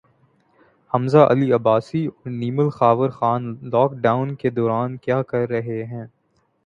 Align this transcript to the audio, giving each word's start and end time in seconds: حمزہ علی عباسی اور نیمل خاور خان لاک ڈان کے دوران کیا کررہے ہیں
حمزہ 0.93 1.25
علی 1.25 1.51
عباسی 1.53 2.05
اور 2.07 2.29
نیمل 2.31 2.69
خاور 2.71 3.09
خان 3.11 3.43
لاک 3.65 3.91
ڈان 4.01 4.35
کے 4.35 4.49
دوران 4.51 4.97
کیا 4.97 5.21
کررہے 5.23 5.83
ہیں 5.85 6.05